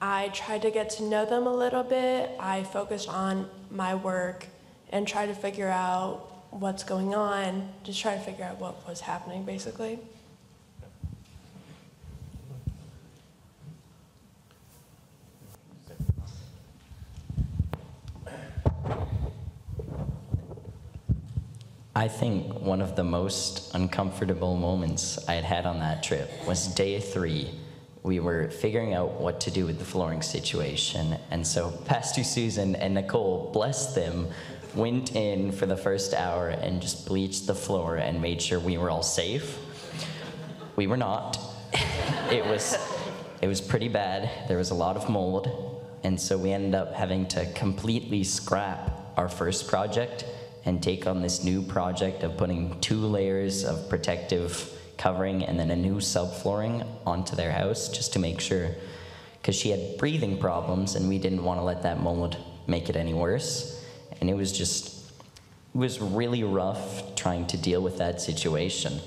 I 0.00 0.28
tried 0.28 0.62
to 0.62 0.70
get 0.70 0.90
to 0.90 1.04
know 1.04 1.24
them 1.24 1.46
a 1.46 1.54
little 1.54 1.82
bit. 1.82 2.30
I 2.40 2.64
focused 2.64 3.08
on 3.08 3.48
my 3.70 3.94
work 3.94 4.46
and 4.90 5.06
tried 5.06 5.26
to 5.26 5.34
figure 5.34 5.68
out 5.68 6.32
what's 6.50 6.82
going 6.82 7.14
on, 7.14 7.68
just 7.84 8.00
try 8.00 8.14
to 8.14 8.20
figure 8.20 8.44
out 8.44 8.58
what 8.58 8.86
was 8.88 9.00
happening 9.00 9.44
basically. 9.44 9.98
I 21.96 22.08
think 22.08 22.60
one 22.60 22.82
of 22.82 22.94
the 22.94 23.04
most 23.04 23.74
uncomfortable 23.74 24.54
moments 24.56 25.18
I 25.26 25.32
had 25.32 25.44
had 25.44 25.64
on 25.64 25.80
that 25.80 26.02
trip 26.02 26.30
was 26.46 26.68
day 26.68 27.00
three. 27.00 27.50
We 28.02 28.20
were 28.20 28.50
figuring 28.50 28.92
out 28.92 29.12
what 29.20 29.40
to 29.40 29.50
do 29.50 29.64
with 29.64 29.78
the 29.78 29.84
flooring 29.84 30.20
situation, 30.20 31.16
and 31.30 31.44
so 31.44 31.70
Pastor 31.86 32.22
Susan 32.22 32.76
and 32.76 32.94
Nicole, 32.94 33.50
bless 33.50 33.94
them, 33.94 34.28
went 34.74 35.16
in 35.16 35.50
for 35.50 35.64
the 35.64 35.76
first 35.76 36.12
hour 36.12 36.50
and 36.50 36.82
just 36.82 37.06
bleached 37.06 37.46
the 37.46 37.54
floor 37.54 37.96
and 37.96 38.20
made 38.20 38.42
sure 38.42 38.60
we 38.60 38.76
were 38.76 38.90
all 38.90 39.02
safe. 39.02 39.58
We 40.76 40.86
were 40.86 40.98
not. 40.98 41.38
it 42.30 42.44
was 42.44 42.76
it 43.40 43.48
was 43.48 43.60
pretty 43.60 43.88
bad. 43.88 44.48
There 44.48 44.58
was 44.58 44.70
a 44.70 44.74
lot 44.74 44.96
of 44.96 45.08
mold, 45.08 45.75
and 46.06 46.20
so 46.20 46.38
we 46.38 46.52
ended 46.52 46.76
up 46.76 46.94
having 46.94 47.26
to 47.26 47.44
completely 47.54 48.22
scrap 48.22 48.92
our 49.16 49.28
first 49.28 49.66
project 49.66 50.24
and 50.64 50.80
take 50.80 51.04
on 51.04 51.20
this 51.20 51.42
new 51.42 51.60
project 51.60 52.22
of 52.22 52.36
putting 52.36 52.80
two 52.80 53.00
layers 53.00 53.64
of 53.64 53.88
protective 53.88 54.70
covering 54.98 55.42
and 55.42 55.58
then 55.58 55.68
a 55.72 55.74
new 55.74 55.96
subflooring 55.96 56.86
onto 57.04 57.34
their 57.34 57.50
house 57.50 57.88
just 57.88 58.12
to 58.12 58.20
make 58.20 58.40
sure 58.40 58.70
because 59.42 59.56
she 59.56 59.70
had 59.70 59.98
breathing 59.98 60.38
problems 60.38 60.94
and 60.94 61.08
we 61.08 61.18
didn't 61.18 61.42
want 61.42 61.58
to 61.58 61.64
let 61.64 61.82
that 61.82 62.00
mold 62.00 62.36
make 62.68 62.88
it 62.88 62.94
any 62.94 63.12
worse. 63.12 63.84
And 64.20 64.30
it 64.30 64.34
was 64.34 64.56
just 64.56 65.10
it 65.74 65.78
was 65.78 66.00
really 66.00 66.44
rough 66.44 67.16
trying 67.16 67.48
to 67.48 67.56
deal 67.56 67.82
with 67.82 67.98
that 67.98 68.20
situation 68.20 69.00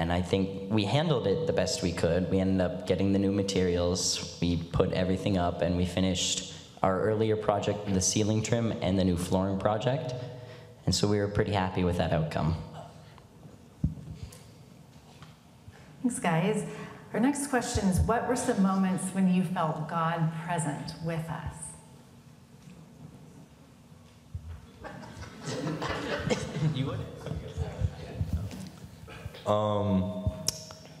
and 0.00 0.12
i 0.12 0.22
think 0.30 0.72
we 0.78 0.84
handled 0.84 1.26
it 1.26 1.46
the 1.46 1.52
best 1.52 1.82
we 1.82 1.92
could 1.92 2.30
we 2.30 2.38
ended 2.40 2.60
up 2.66 2.86
getting 2.90 3.12
the 3.12 3.18
new 3.18 3.32
materials 3.32 4.38
we 4.40 4.56
put 4.56 4.92
everything 4.92 5.36
up 5.36 5.62
and 5.62 5.76
we 5.76 5.84
finished 5.84 6.54
our 6.82 6.96
earlier 7.10 7.36
project 7.36 7.78
the 7.92 8.00
ceiling 8.00 8.42
trim 8.42 8.72
and 8.80 8.98
the 8.98 9.04
new 9.04 9.16
flooring 9.16 9.58
project 9.58 10.14
and 10.90 10.94
so 10.94 11.06
we 11.06 11.18
were 11.18 11.28
pretty 11.28 11.52
happy 11.52 11.84
with 11.84 11.98
that 11.98 12.12
outcome. 12.12 12.56
Thanks, 16.02 16.18
guys. 16.18 16.64
Our 17.12 17.20
next 17.20 17.46
question 17.46 17.88
is 17.88 18.00
What 18.00 18.26
were 18.26 18.34
some 18.34 18.60
moments 18.60 19.04
when 19.14 19.32
you 19.32 19.44
felt 19.44 19.88
God 19.88 20.32
present 20.44 20.94
with 21.04 21.24
us? 21.28 21.54
you 26.74 26.86
would? 26.86 27.19
Um, 29.50 30.30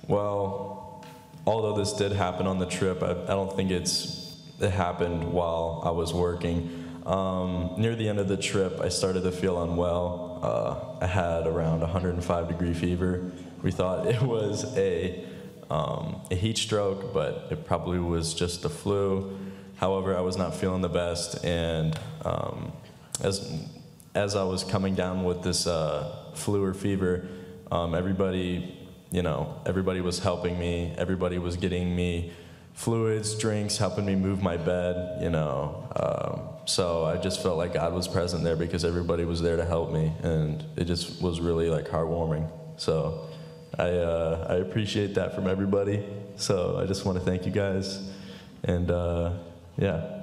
well, 0.08 1.04
although 1.46 1.76
this 1.76 1.92
did 1.92 2.10
happen 2.10 2.48
on 2.48 2.58
the 2.58 2.66
trip, 2.66 3.00
I, 3.00 3.12
I 3.12 3.28
don't 3.28 3.54
think 3.54 3.70
it's 3.70 4.40
it 4.60 4.70
happened 4.70 5.32
while 5.32 5.82
I 5.84 5.90
was 5.90 6.12
working. 6.12 7.02
Um, 7.06 7.74
near 7.78 7.94
the 7.94 8.08
end 8.08 8.18
of 8.18 8.28
the 8.28 8.36
trip, 8.36 8.80
I 8.80 8.88
started 8.88 9.22
to 9.22 9.32
feel 9.32 9.62
unwell. 9.62 10.40
Uh, 10.42 11.04
I 11.04 11.06
had 11.06 11.46
around 11.46 11.80
105 11.80 12.48
degree 12.48 12.74
fever. 12.74 13.30
We 13.62 13.70
thought 13.70 14.06
it 14.06 14.20
was 14.20 14.76
a 14.76 15.24
um, 15.70 16.22
a 16.32 16.34
heat 16.34 16.58
stroke, 16.58 17.14
but 17.14 17.46
it 17.50 17.64
probably 17.64 18.00
was 18.00 18.34
just 18.34 18.62
the 18.62 18.68
flu. 18.68 19.38
However, 19.76 20.16
I 20.16 20.20
was 20.22 20.36
not 20.36 20.56
feeling 20.56 20.82
the 20.82 20.88
best, 20.88 21.44
and 21.44 21.96
um, 22.24 22.72
as 23.22 23.64
as 24.16 24.34
I 24.34 24.42
was 24.42 24.64
coming 24.64 24.96
down 24.96 25.22
with 25.22 25.42
this 25.42 25.68
uh, 25.68 26.32
flu 26.34 26.64
or 26.64 26.74
fever, 26.74 27.28
um, 27.70 27.94
everybody, 27.94 28.76
you 29.10 29.22
know, 29.22 29.60
everybody 29.66 30.00
was 30.00 30.18
helping 30.18 30.58
me. 30.58 30.94
Everybody 30.96 31.38
was 31.38 31.56
getting 31.56 31.94
me 31.94 32.32
fluids, 32.74 33.36
drinks, 33.38 33.76
helping 33.76 34.06
me 34.06 34.14
move 34.14 34.42
my 34.42 34.56
bed, 34.56 35.22
you 35.22 35.30
know. 35.30 35.88
Um, 35.96 36.66
so 36.66 37.04
I 37.04 37.16
just 37.16 37.42
felt 37.42 37.58
like 37.58 37.74
God 37.74 37.92
was 37.92 38.08
present 38.08 38.42
there 38.44 38.56
because 38.56 38.84
everybody 38.84 39.24
was 39.24 39.42
there 39.42 39.56
to 39.56 39.64
help 39.64 39.92
me, 39.92 40.12
and 40.22 40.64
it 40.76 40.84
just 40.84 41.20
was 41.20 41.40
really 41.40 41.68
like 41.68 41.86
heartwarming. 41.88 42.50
So 42.76 43.28
I 43.78 43.90
uh, 43.90 44.46
I 44.48 44.54
appreciate 44.56 45.14
that 45.14 45.34
from 45.34 45.46
everybody. 45.46 46.04
So 46.36 46.78
I 46.80 46.86
just 46.86 47.04
want 47.04 47.18
to 47.18 47.24
thank 47.24 47.44
you 47.44 47.52
guys, 47.52 48.10
and 48.64 48.90
uh, 48.90 49.32
yeah. 49.76 50.16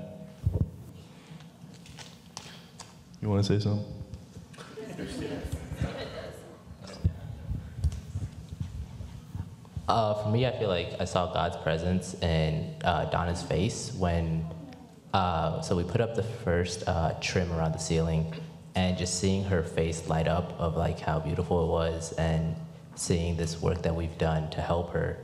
You 3.21 3.29
want 3.29 3.43
to 3.45 3.59
say 3.59 3.63
something? 3.63 3.85
Uh, 9.87 10.13
for 10.21 10.29
me, 10.29 10.45
I 10.45 10.51
feel 10.57 10.67
like 10.67 10.99
I 10.99 11.05
saw 11.05 11.33
God's 11.33 11.55
presence 11.57 12.13
in 12.21 12.75
uh, 12.83 13.05
Donna's 13.05 13.41
face 13.41 13.93
when. 13.93 14.45
Uh, 15.13 15.61
so 15.61 15.75
we 15.75 15.83
put 15.83 16.01
up 16.01 16.13
the 16.15 16.23
first 16.23 16.83
uh, 16.87 17.13
trim 17.21 17.51
around 17.53 17.71
the 17.71 17.79
ceiling, 17.79 18.33
and 18.75 18.97
just 18.97 19.19
seeing 19.19 19.43
her 19.45 19.63
face 19.63 20.09
light 20.09 20.27
up 20.27 20.53
of 20.59 20.75
like 20.75 20.99
how 20.99 21.19
beautiful 21.19 21.63
it 21.63 21.67
was, 21.67 22.11
and 22.13 22.55
seeing 22.95 23.37
this 23.37 23.61
work 23.61 23.81
that 23.81 23.95
we've 23.95 24.17
done 24.17 24.49
to 24.49 24.61
help 24.61 24.91
her, 24.91 25.17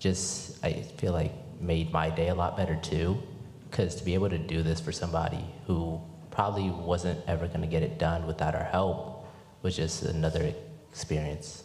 just 0.00 0.62
I 0.64 0.82
feel 0.98 1.12
like 1.12 1.32
made 1.60 1.92
my 1.92 2.10
day 2.10 2.28
a 2.28 2.34
lot 2.34 2.56
better 2.56 2.76
too, 2.82 3.22
because 3.70 3.94
to 3.96 4.04
be 4.04 4.14
able 4.14 4.28
to 4.30 4.38
do 4.38 4.62
this 4.62 4.80
for 4.80 4.92
somebody 4.92 5.44
who 5.66 6.00
probably 6.32 6.70
wasn't 6.70 7.18
ever 7.28 7.46
going 7.46 7.60
to 7.60 7.66
get 7.66 7.82
it 7.82 7.98
done 7.98 8.26
without 8.26 8.54
our 8.54 8.64
help 8.64 9.26
was 9.62 9.76
just 9.76 10.02
another 10.02 10.52
experience. 10.90 11.62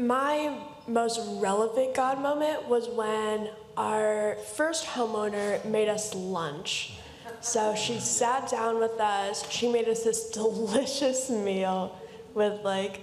My 0.00 0.56
most 0.86 1.20
relevant 1.42 1.94
God 1.94 2.22
moment 2.22 2.66
was 2.68 2.88
when 2.88 3.50
our 3.76 4.36
first 4.54 4.86
homeowner 4.86 5.62
made 5.66 5.90
us 5.90 6.14
lunch. 6.14 6.94
So 7.42 7.74
she 7.74 8.00
sat 8.00 8.50
down 8.50 8.78
with 8.78 8.98
us. 8.98 9.48
She 9.50 9.70
made 9.70 9.88
us 9.88 10.02
this 10.02 10.30
delicious 10.30 11.28
meal 11.28 11.98
with 12.32 12.64
like 12.64 13.00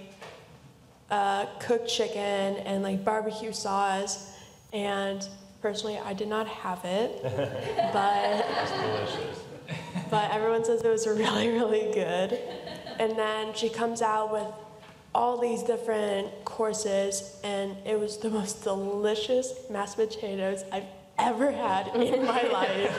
uh, 1.08 1.46
cooked 1.60 1.88
chicken 1.88 2.20
and 2.66 2.82
like 2.82 3.04
barbecue 3.04 3.52
sauce. 3.52 4.32
And 4.72 5.26
personally, 5.62 5.98
I 5.98 6.14
did 6.14 6.28
not 6.28 6.48
have 6.48 6.84
it, 6.84 7.22
but 7.92 8.44
but 10.10 10.30
everyone 10.32 10.64
says 10.64 10.82
it 10.82 10.88
was 10.88 11.06
really 11.06 11.48
really 11.50 11.92
good. 11.94 12.40
And 12.98 13.16
then 13.16 13.54
she 13.54 13.68
comes 13.68 14.02
out 14.02 14.32
with 14.32 14.46
all 15.14 15.38
these 15.38 15.62
different 15.62 16.44
courses, 16.44 17.38
and 17.42 17.76
it 17.84 17.98
was 17.98 18.18
the 18.18 18.30
most 18.40 18.62
delicious 18.64 19.52
mashed 19.70 19.96
potatoes 19.96 20.64
I've 20.72 20.86
ever 21.18 21.50
had 21.50 21.88
in 21.96 22.24
my 22.24 22.42
life. 22.52 22.94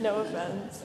no 0.00 0.16
offense. 0.16 0.82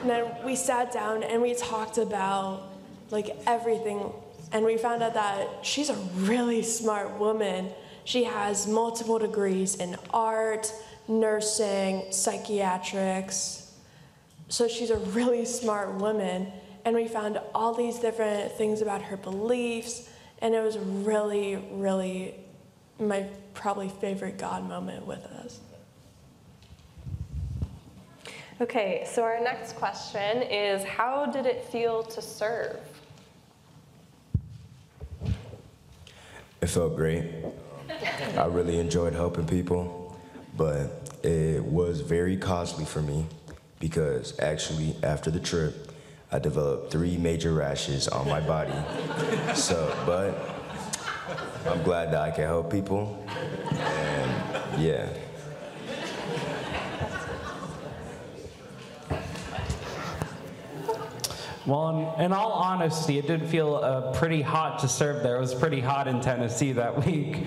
And 0.00 0.08
then 0.08 0.24
we 0.44 0.56
sat 0.56 0.92
down 0.92 1.22
and 1.22 1.42
we 1.42 1.54
talked 1.54 1.98
about 1.98 2.68
like 3.10 3.36
everything, 3.46 4.12
and 4.52 4.64
we 4.64 4.76
found 4.78 5.02
out 5.02 5.14
that 5.14 5.48
she's 5.62 5.90
a 5.90 5.96
really 6.16 6.62
smart 6.62 7.18
woman. 7.18 7.70
She 8.04 8.24
has 8.24 8.66
multiple 8.66 9.18
degrees 9.18 9.74
in 9.74 9.96
art, 10.14 10.72
nursing, 11.08 12.04
psychiatrics. 12.10 13.69
So 14.50 14.66
she's 14.66 14.90
a 14.90 14.98
really 14.98 15.44
smart 15.44 15.94
woman. 15.94 16.52
And 16.84 16.96
we 16.96 17.06
found 17.06 17.40
all 17.54 17.72
these 17.72 17.98
different 17.98 18.52
things 18.52 18.82
about 18.82 19.00
her 19.02 19.16
beliefs. 19.16 20.08
And 20.42 20.54
it 20.54 20.62
was 20.62 20.76
really, 20.76 21.56
really 21.72 22.34
my 22.98 23.26
probably 23.54 23.88
favorite 23.88 24.38
God 24.38 24.68
moment 24.68 25.06
with 25.06 25.24
us. 25.24 25.60
Okay, 28.60 29.06
so 29.10 29.22
our 29.22 29.40
next 29.40 29.76
question 29.76 30.42
is 30.42 30.82
How 30.84 31.26
did 31.26 31.46
it 31.46 31.64
feel 31.66 32.02
to 32.02 32.20
serve? 32.20 32.80
It 36.60 36.66
felt 36.66 36.96
great. 36.96 37.24
I 38.36 38.46
really 38.46 38.78
enjoyed 38.78 39.14
helping 39.14 39.46
people, 39.46 40.18
but 40.56 41.08
it 41.22 41.62
was 41.64 42.00
very 42.00 42.36
costly 42.36 42.84
for 42.84 43.00
me 43.00 43.26
because 43.80 44.38
actually, 44.38 44.94
after 45.02 45.30
the 45.30 45.40
trip, 45.40 45.90
I 46.30 46.38
developed 46.38 46.92
three 46.92 47.16
major 47.16 47.52
rashes 47.52 48.06
on 48.06 48.28
my 48.28 48.40
body. 48.40 48.74
so, 49.54 49.92
but 50.06 50.38
I'm 51.66 51.82
glad 51.82 52.12
that 52.12 52.20
I 52.20 52.30
can 52.30 52.44
help 52.44 52.70
people, 52.70 53.26
and 53.72 54.80
yeah. 54.80 55.08
Well, 61.66 62.14
in, 62.18 62.24
in 62.24 62.32
all 62.32 62.52
honesty, 62.52 63.18
it 63.18 63.26
did 63.26 63.46
feel 63.46 63.76
uh, 63.76 64.12
pretty 64.12 64.42
hot 64.42 64.80
to 64.80 64.88
serve 64.88 65.22
there. 65.22 65.36
It 65.36 65.40
was 65.40 65.54
pretty 65.54 65.80
hot 65.80 66.08
in 66.08 66.20
Tennessee 66.20 66.72
that 66.72 67.04
week. 67.06 67.46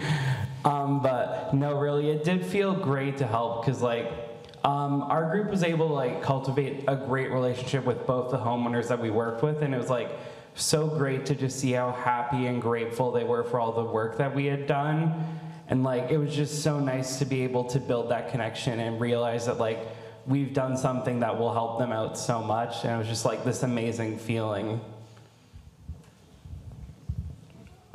Um, 0.66 1.02
but 1.02 1.54
no, 1.54 1.78
really, 1.78 2.10
it 2.10 2.24
did 2.24 2.46
feel 2.46 2.74
great 2.74 3.18
to 3.18 3.28
help 3.28 3.66
because, 3.66 3.82
like, 3.82 4.23
um, 4.64 5.04
our 5.04 5.30
group 5.30 5.50
was 5.50 5.64
able 5.64 5.90
to 5.90 5.94
like 5.94 6.22
cultivate 6.22 6.86
a 6.88 6.96
great 6.96 7.32
relationship 7.32 7.84
with 7.86 8.08
both 8.08 8.32
the 8.32 8.38
homeowners 8.38 8.88
that 8.88 9.00
we 9.00 9.10
worked 9.10 9.44
with, 9.44 9.62
and 9.62 9.74
it 9.74 9.78
was 9.78 9.90
like 9.90 10.10
so 10.56 10.88
great 10.88 11.26
to 11.26 11.36
just 11.36 11.60
see 11.60 11.72
how 11.72 11.92
happy 11.92 12.46
and 12.48 12.62
grateful 12.62 13.12
they 13.12 13.24
were 13.24 13.44
for 13.44 13.60
all 13.60 13.72
the 13.72 13.84
work 13.84 14.18
that 14.18 14.34
we 14.34 14.46
had 14.46 14.68
done. 14.68 15.40
And 15.68 15.84
like 15.84 16.12
it 16.12 16.18
was 16.18 16.34
just 16.34 16.64
so 16.64 16.80
nice 16.80 17.20
to 17.20 17.26
be 17.26 17.42
able 17.42 17.66
to 17.66 17.80
build 17.80 18.10
that 18.12 18.32
connection 18.32 18.80
and 18.80 19.02
realize 19.02 19.48
that 19.48 19.58
like 19.58 19.80
we've 20.26 20.54
done 20.54 20.78
something 20.78 21.20
that 21.22 21.38
will 21.38 21.52
help 21.52 21.80
them 21.80 21.92
out 21.92 22.18
so 22.18 22.42
much. 22.42 22.84
And 22.84 22.94
it 22.94 22.98
was 22.98 23.08
just 23.08 23.26
like 23.26 23.44
this 23.44 23.64
amazing 23.64 24.20
feeling. 24.20 24.80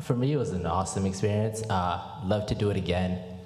For 0.01 0.15
me, 0.15 0.33
it 0.33 0.37
was 0.37 0.51
an 0.51 0.67
awesome 0.67 1.07
experience. 1.07 1.63
Uh, 1.69 2.03
love 2.25 2.47
to 2.47 2.55
do 2.55 2.71
it 2.71 2.77
again. 2.77 3.38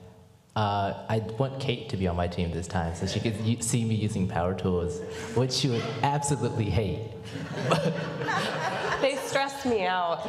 Uh, 0.54 0.92
I 1.09 1.18
want 1.38 1.59
Kate 1.61 1.88
to 1.88 1.97
be 1.97 2.06
on 2.06 2.16
my 2.16 2.28
team 2.28 2.50
this 2.50 2.66
time 2.66 2.94
so 2.94 3.06
she 3.06 3.21
could 3.21 3.37
u- 3.40 3.62
see 3.62 3.85
me 3.85 3.94
using 3.94 4.28
power 4.28 4.54
tools, 4.54 5.00
which 5.35 5.50
she 5.52 5.68
would 5.68 5.85
absolutely 6.02 6.68
hate. 6.68 7.11
They 9.00 9.16
stressed 9.16 9.64
me 9.66 9.85
out. 9.87 10.23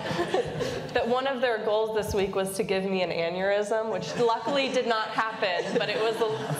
that 0.94 1.08
one 1.08 1.27
of 1.27 1.42
their 1.42 1.60
goals 1.65 1.96
this 1.96 2.15
week 2.15 2.36
was 2.36 2.56
to 2.56 2.63
give 2.63 2.86
me 2.86 3.01
an 3.03 3.10
aneurysm, 3.12 3.92
which 3.92 4.15
luckily 4.18 4.70
did 4.70 4.88
not 4.88 5.10
happen, 5.10 5.77
but 5.77 5.89
it 5.89 6.00
was 6.00 6.15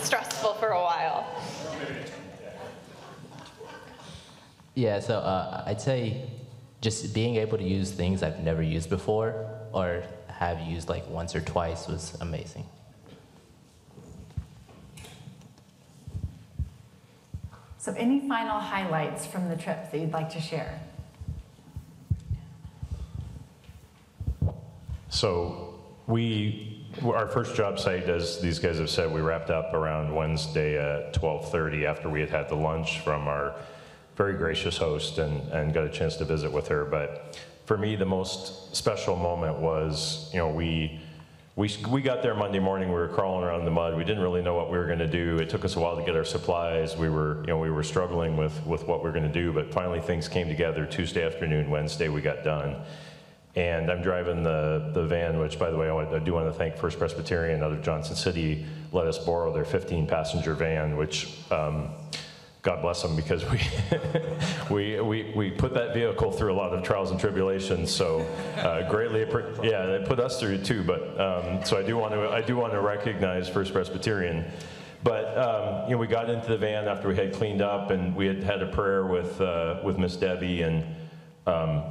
stressful 0.06 0.54
for 0.56 0.68
a 0.70 0.82
while. 0.82 1.26
Yeah, 4.76 5.00
so 5.00 5.20
uh, 5.20 5.64
I'd 5.66 5.82
say 5.82 6.30
just 6.82 7.14
being 7.14 7.38
able 7.38 7.58
to 7.58 7.64
use 7.64 7.92
things 7.92 8.22
I've 8.24 8.40
never 8.42 8.62
used 8.62 8.90
before 8.90 9.48
or 9.72 10.04
have 10.28 10.60
used 10.62 10.90
like 10.90 11.10
once 11.10 11.34
or 11.34 11.42
twice 11.42 11.88
was 11.88 12.18
amazing. 12.20 12.66
So, 17.84 17.94
any 17.98 18.26
final 18.30 18.62
highlights 18.62 19.26
from 19.26 19.50
the 19.50 19.58
trip 19.58 19.92
that 19.92 20.00
you'd 20.00 20.14
like 20.14 20.30
to 20.30 20.40
share? 20.40 20.80
So 25.10 25.82
we, 26.08 26.88
our 27.04 27.28
first 27.28 27.56
job 27.56 27.78
site, 27.78 28.06
as 28.06 28.40
these 28.40 28.58
guys 28.58 28.80
have 28.80 28.90
said, 28.90 29.12
we 29.12 29.20
wrapped 29.20 29.50
up 29.50 29.74
around 29.74 30.16
Wednesday 30.16 30.78
at 30.78 31.14
12:30 31.14 31.84
after 31.84 32.08
we 32.10 32.22
had 32.22 32.30
had 32.30 32.48
the 32.48 32.56
lunch 32.56 33.02
from 33.02 33.28
our 33.28 33.54
very 34.16 34.36
gracious 34.36 34.78
host 34.78 35.18
and, 35.18 35.42
and 35.52 35.74
got 35.74 35.84
a 35.84 35.90
chance 35.90 36.16
to 36.16 36.24
visit 36.24 36.54
with 36.54 36.70
her. 36.70 36.86
But 36.86 37.38
for 37.66 37.78
me, 37.78 37.98
the 37.98 38.06
most 38.06 38.74
special 38.74 39.18
moment 39.18 39.58
was, 39.60 40.30
you 40.32 40.40
know, 40.40 40.50
we, 40.50 41.02
we, 41.56 41.70
we 41.90 42.02
got 42.02 42.24
there 42.24 42.34
Monday 42.34 42.58
morning, 42.58 42.90
we 42.90 42.96
were 42.96 43.08
crawling 43.08 43.46
around 43.46 43.60
in 43.60 43.66
the 43.66 43.72
mud. 43.72 43.96
We 43.96 44.04
didn't 44.04 44.24
really 44.24 44.42
know 44.42 44.56
what 44.56 44.72
we 44.72 44.78
were 44.78 44.88
gonna 44.88 45.08
do. 45.08 45.38
It 45.38 45.52
took 45.52 45.64
us 45.64 45.76
a 45.76 45.80
while 45.80 45.96
to 45.96 46.04
get 46.04 46.16
our 46.16 46.24
supplies. 46.24 46.98
We 46.98 47.10
were, 47.10 47.42
you 47.42 47.48
know, 47.48 47.60
we 47.60 47.70
were 47.70 47.84
struggling 47.84 48.36
with, 48.36 48.66
with 48.66 48.88
what 48.88 49.04
we 49.04 49.10
were 49.10 49.14
gonna 49.14 49.32
do, 49.32 49.54
but 49.54 49.72
finally 49.72 50.00
things 50.00 50.28
came 50.28 50.48
together. 50.48 50.88
Tuesday 50.88 51.24
afternoon, 51.24 51.70
Wednesday, 51.70 52.10
we 52.10 52.22
got 52.22 52.44
done. 52.44 52.82
And 53.56 53.92
I'm 53.92 54.02
driving 54.02 54.42
the, 54.42 54.90
the 54.96 55.06
van, 55.06 55.38
which, 55.38 55.60
by 55.60 55.70
the 55.70 55.78
way, 55.78 55.88
I, 55.88 55.94
want, 55.94 56.12
I 56.12 56.18
do 56.18 56.34
want 56.34 56.52
to 56.52 56.58
thank 56.58 56.76
First 56.76 56.98
Presbyterian 56.98 57.62
out 57.62 57.72
of 57.72 57.84
Johnson 57.84 58.16
City, 58.16 58.66
let 58.92 59.06
us 59.06 59.20
borrow 59.20 59.54
their 59.54 59.66
15 59.66 60.08
passenger 60.08 60.56
van, 60.56 60.98
which 60.98 61.38
um, 61.52 61.90
God 62.64 62.82
bless 62.82 63.02
them 63.02 63.18
because 63.18 63.44
we, 63.50 63.60
we, 64.74 65.02
we, 65.02 65.34
we 65.36 65.52
put 65.52 65.74
that 65.74 65.94
vehicle 65.94 66.32
through 66.32 66.54
a 66.54 66.56
lot 66.56 66.72
of 66.72 66.82
trials 66.82 67.12
and 67.12 67.20
tribulations. 67.20 67.92
So 67.92 68.22
uh, 68.60 68.90
greatly, 68.90 69.28
yeah, 69.62 69.86
they 69.86 70.06
put 70.08 70.22
us 70.22 70.40
through 70.40 70.54
it 70.54 70.66
too. 70.66 70.82
But 70.82 71.20
um, 71.20 71.66
so 71.66 71.78
I 71.78 71.84
do 71.84 71.98
want 71.98 72.14
to 72.14 72.30
I 72.30 72.42
do 72.42 72.56
want 72.56 72.72
to 72.72 72.80
recognize 72.80 73.50
First 73.50 73.74
Presbyterian. 73.74 74.46
But 75.04 75.38
um, 75.38 75.90
you 75.90 75.96
know, 75.96 75.98
we 75.98 76.08
got 76.08 76.30
into 76.30 76.48
the 76.48 76.58
van 76.58 76.88
after 76.88 77.10
we 77.10 77.18
had 77.18 77.34
cleaned 77.34 77.62
up, 77.62 77.92
and 77.92 78.16
we 78.16 78.28
had 78.28 78.42
had 78.42 78.64
a 78.64 78.68
prayer 78.68 79.06
with 79.08 79.42
uh, 79.42 79.82
with 79.84 79.98
Miss 79.98 80.16
Debbie, 80.16 80.62
and 80.62 80.86
um, 81.46 81.84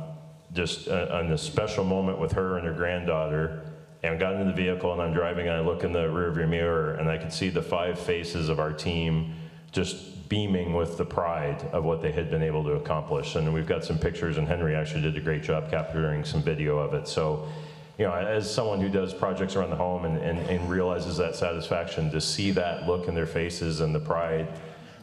just 0.55 0.89
on 0.89 1.33
a 1.33 1.39
special 1.39 1.85
moment 1.85 2.19
with 2.19 2.33
her 2.33 2.57
and 2.57 2.67
her 2.67 2.73
granddaughter. 2.73 3.63
And 4.05 4.19
got 4.19 4.33
into 4.33 4.47
the 4.47 4.53
vehicle, 4.53 4.93
and 4.93 5.01
I'm 5.01 5.13
driving, 5.13 5.47
and 5.47 5.57
I 5.57 5.61
look 5.61 5.85
in 5.85 5.93
the 5.93 6.07
rearview 6.07 6.49
mirror, 6.49 6.95
and 6.95 7.09
I 7.09 7.19
could 7.19 7.33
see 7.33 7.51
the 7.51 7.63
five 7.63 8.01
faces 8.01 8.49
of 8.49 8.59
our 8.59 8.73
team 8.73 9.35
just 9.73 10.29
beaming 10.29 10.75
with 10.75 10.97
the 10.97 11.05
pride 11.05 11.63
of 11.73 11.85
what 11.85 12.01
they 12.01 12.13
had 12.13 12.31
been 12.31 12.43
able 12.43 12.63
to 12.65 12.73
accomplish. 12.73 13.35
And 13.35 13.53
we've 13.53 13.67
got 13.67 13.85
some 13.85 13.99
pictures, 13.99 14.39
and 14.39 14.47
Henry 14.47 14.75
actually 14.75 15.03
did 15.03 15.17
a 15.17 15.21
great 15.21 15.43
job 15.43 15.71
capturing 15.71 16.25
some 16.25 16.43
video 16.43 16.79
of 16.79 16.95
it. 16.95 17.09
So, 17.09 17.49
you 17.99 18.07
know, 18.07 18.15
as 18.15 18.53
someone 18.53 18.81
who 18.81 18.89
does 18.89 19.13
projects 19.13 19.57
around 19.57 19.71
the 19.71 19.77
home 19.77 20.05
and, 20.05 20.19
and, 20.19 20.39
and 20.39 20.71
realizes 20.71 21.17
that 21.17 21.37
satisfaction, 21.37 22.11
to 22.11 22.21
see 22.21 22.51
that 22.53 22.87
look 22.87 23.09
in 23.09 23.15
their 23.15 23.27
faces 23.27 23.81
and 23.81 23.95
the 23.95 24.01
pride, 24.01 24.49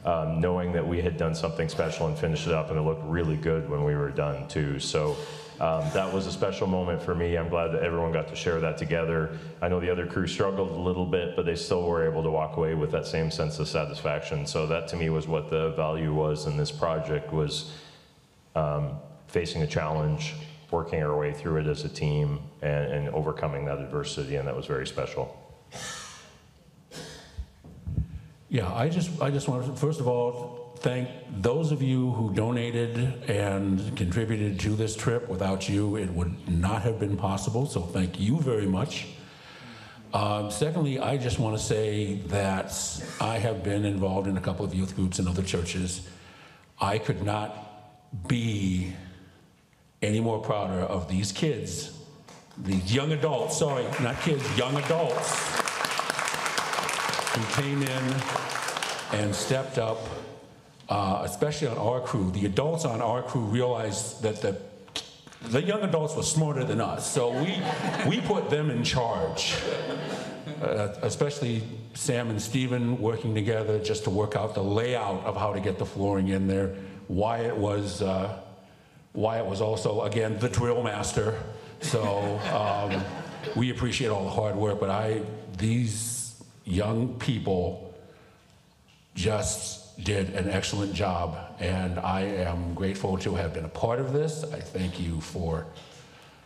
um, 0.06 0.40
knowing 0.40 0.72
that 0.72 0.88
we 0.88 1.02
had 1.02 1.18
done 1.18 1.36
something 1.36 1.68
special 1.68 2.08
and 2.08 2.18
finished 2.18 2.48
it 2.48 2.54
up, 2.54 2.70
and 2.70 2.80
it 2.80 2.82
looked 2.84 3.04
really 3.06 3.38
good 3.38 3.70
when 3.70 3.84
we 3.84 3.96
were 3.96 4.12
done 4.12 4.48
too. 4.48 4.80
So. 4.80 5.18
Um, 5.60 5.84
that 5.94 6.14
was 6.14 6.26
a 6.26 6.32
special 6.32 6.68
moment 6.68 7.02
for 7.02 7.14
me. 7.14 7.38
I'm 7.38 7.50
glad 7.50 7.70
that 7.70 7.84
everyone 7.84 8.14
got 8.14 8.30
to 8.30 8.36
share 8.36 8.62
that 8.62 8.78
together. 8.78 9.38
I 9.62 9.68
know 9.68 9.82
the 9.82 9.92
other 9.92 10.08
crew 10.08 10.26
struggled 10.26 10.72
a 10.72 10.80
little 10.80 11.06
bit, 11.06 11.36
but 11.36 11.46
they 11.46 11.56
still 11.56 11.84
were 11.84 12.10
able 12.10 12.24
to 12.24 12.30
walk 12.30 12.56
away 12.56 12.76
with 12.76 12.92
that 12.92 13.06
same 13.06 13.30
sense 13.30 13.60
of 13.60 13.68
satisfaction. 13.68 14.46
So 14.46 14.66
that 14.68 14.88
to 14.90 14.96
me 14.96 15.10
was 15.10 15.28
what 15.28 15.50
the 15.50 15.72
value 15.72 16.14
was 16.14 16.46
in 16.46 16.56
this 16.56 16.72
project 16.72 17.34
was 17.34 17.74
um, 18.56 19.00
facing 19.28 19.62
a 19.62 19.68
challenge, 19.68 20.34
working 20.72 21.04
our 21.04 21.18
way 21.18 21.34
through 21.34 21.58
it 21.58 21.68
as 21.68 21.84
a 21.84 21.90
team, 21.90 22.40
and, 22.62 22.92
and 22.94 23.10
overcoming 23.10 23.66
that 23.66 23.80
adversity, 23.80 24.38
and 24.38 24.48
that 24.48 24.56
was 24.56 24.66
very 24.66 24.88
special. 24.88 25.36
Yeah, 28.48 28.74
I 28.74 28.88
just, 28.88 29.22
I 29.22 29.30
just 29.30 29.48
want 29.48 29.66
to, 29.66 29.76
first 29.76 30.00
of 30.00 30.08
all, 30.08 30.59
thank 30.80 31.10
those 31.42 31.72
of 31.72 31.82
you 31.82 32.12
who 32.12 32.34
donated 32.34 32.98
and 33.30 33.96
contributed 33.98 34.60
to 34.62 34.76
this 34.76 34.96
trip. 34.96 35.28
Without 35.28 35.68
you, 35.68 35.98
it 35.98 36.10
would 36.12 36.48
not 36.48 36.82
have 36.84 37.00
been 37.00 37.18
possible, 37.18 37.66
so 37.66 37.82
thank 37.82 38.20
you 38.20 38.40
very 38.40 38.66
much. 38.66 39.08
Um, 40.14 40.50
secondly, 40.50 41.00
I 41.00 41.18
just 41.18 41.38
want 41.38 41.58
to 41.58 41.64
say 41.64 42.16
that 42.28 42.74
I 43.22 43.38
have 43.38 43.64
been 43.64 43.86
involved 43.86 44.28
in 44.28 44.38
a 44.38 44.42
couple 44.42 44.66
of 44.66 44.74
youth 44.74 44.96
groups 44.96 45.20
in 45.20 45.28
other 45.28 45.44
churches. 45.44 46.08
I 46.82 46.98
could 46.98 47.24
not 47.24 48.28
be 48.28 48.94
any 50.02 50.20
more 50.20 50.40
prouder 50.40 50.80
of 50.80 51.10
these 51.10 51.32
kids, 51.32 52.00
these 52.58 52.94
young 52.94 53.12
adults, 53.12 53.58
sorry, 53.58 53.84
not 54.02 54.20
kids, 54.22 54.44
young 54.58 54.76
adults, 54.78 55.60
who 57.36 57.62
came 57.62 57.84
in 57.84 58.16
and 59.12 59.36
stepped 59.36 59.78
up, 59.78 60.00
uh, 60.90 61.22
especially 61.24 61.68
on 61.68 61.78
our 61.78 62.02
crew. 62.02 62.32
The 62.32 62.46
adults 62.46 62.86
on 62.86 63.02
our 63.02 63.22
crew 63.22 63.42
realized 63.42 64.24
that 64.24 64.42
the, 64.42 64.60
the 65.50 65.62
young 65.62 65.82
adults 65.84 66.16
were 66.16 66.24
smarter 66.24 66.64
than 66.64 66.82
us, 66.82 67.10
so 67.10 67.32
we, 67.32 67.62
we 68.08 68.20
put 68.22 68.50
them 68.50 68.70
in 68.70 68.84
charge. 68.84 69.56
Uh, 70.62 70.94
especially 71.04 71.62
Sam 71.94 72.30
and 72.30 72.42
Stephen 72.42 73.00
working 73.00 73.34
together 73.34 73.80
just 73.80 74.04
to 74.06 74.10
work 74.10 74.36
out 74.36 74.56
the 74.56 74.64
layout 74.64 75.24
of 75.24 75.38
how 75.38 75.54
to 75.54 75.60
get 75.60 75.78
the 75.78 75.86
flooring 75.86 76.30
in 76.30 76.48
there. 76.48 76.76
Wyatt 77.08 77.56
was, 77.56 78.02
uh, 78.02 78.42
Wyatt 79.14 79.46
was 79.46 79.62
also, 79.62 80.02
again, 80.02 80.38
the 80.40 80.50
drill 80.50 80.84
master. 80.84 81.40
So 81.82 82.40
um, 82.54 83.02
we 83.56 83.70
appreciate 83.70 84.10
all 84.10 84.24
the 84.26 84.30
hard 84.30 84.56
work, 84.56 84.80
but 84.82 84.90
I, 84.90 85.22
these 85.58 86.44
young 86.66 87.18
people 87.20 87.96
just 89.16 89.89
did 90.04 90.30
an 90.36 90.50
excellent 90.50 90.94
job, 90.94 91.38
and 91.60 92.00
I 92.00 92.22
am 92.22 92.74
grateful 92.74 93.18
to 93.20 93.36
have 93.36 93.54
been 93.54 93.66
a 93.66 93.70
part 93.70 94.00
of 94.00 94.14
this. 94.14 94.44
I 94.44 94.60
thank 94.60 95.00
you 95.00 95.20
for 95.20 95.66